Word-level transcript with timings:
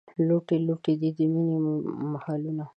لوټې 0.27 0.57
لوټې 0.67 0.93
دي، 1.01 1.09
د 1.17 1.19
مینې 1.33 1.57
محلونه 2.11 2.63